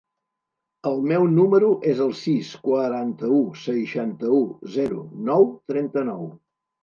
El 0.91 0.95
meu 1.09 1.25
número 1.33 1.67
es 1.91 1.99
el 2.05 2.13
sis, 2.21 2.49
quaranta-u, 2.63 3.41
seixanta-u, 3.65 4.41
zero, 4.77 5.03
nou, 5.31 5.47
trenta-nou. 5.73 6.27